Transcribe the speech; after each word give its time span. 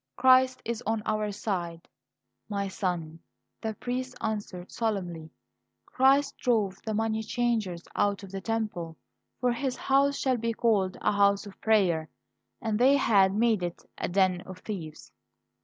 Christ 0.15 0.63
is 0.65 0.81
on 0.87 1.03
our 1.05 1.31
side" 1.31 1.87
"My 2.57 2.67
son," 2.67 3.19
the 3.61 3.75
priest 3.75 4.15
answered 4.19 4.71
solemnly, 4.71 5.29
"Christ 5.85 6.37
drove 6.39 6.81
the 6.81 6.93
moneychangers 6.95 7.85
out 7.95 8.23
of 8.23 8.31
the 8.31 8.41
Temple, 8.41 8.97
for 9.39 9.51
His 9.53 9.75
House 9.77 10.17
shall 10.17 10.37
be 10.37 10.53
called 10.53 10.97
a 11.01 11.11
House 11.11 11.45
of 11.45 11.61
Prayer, 11.61 12.09
and 12.59 12.79
they 12.79 12.97
had 12.97 13.35
made 13.35 13.61
it 13.61 13.83
a 13.99 14.09
den 14.09 14.41
of 14.47 14.57
thieves." 14.61 15.11